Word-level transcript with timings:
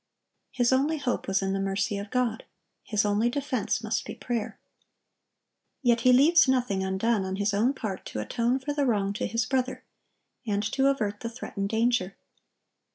His 0.49 0.73
only 0.73 0.97
hope 0.97 1.27
was 1.27 1.43
in 1.43 1.53
the 1.53 1.59
mercy 1.59 1.99
of 1.99 2.09
God; 2.09 2.43
his 2.81 3.05
only 3.05 3.29
defense 3.29 3.83
must 3.83 4.03
be 4.03 4.15
prayer. 4.15 4.59
Yet 5.83 6.01
he 6.01 6.11
leaves 6.11 6.47
nothing 6.47 6.83
undone 6.83 7.23
on 7.23 7.35
his 7.35 7.53
own 7.53 7.75
part 7.75 8.03
to 8.07 8.19
atone 8.19 8.57
for 8.57 8.73
the 8.73 8.87
wrong 8.87 9.13
to 9.13 9.27
his 9.27 9.45
brother, 9.45 9.83
and 10.43 10.63
to 10.71 10.87
avert 10.87 11.19
the 11.19 11.29
threatened 11.29 11.69
danger. 11.69 12.17